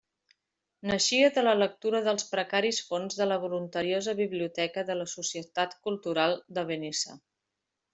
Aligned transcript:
Naixia 0.91 1.27
de 1.35 1.43
la 1.43 1.53
lectura 1.59 2.01
dels 2.07 2.25
precaris 2.33 2.81
fons 2.89 3.21
de 3.21 3.29
la 3.29 3.39
voluntariosa 3.45 4.19
biblioteca 4.25 4.89
de 4.91 5.01
la 5.01 5.09
Societat 5.17 5.81
Cultural 5.89 6.39
de 6.59 6.71
Benissa. 6.75 7.21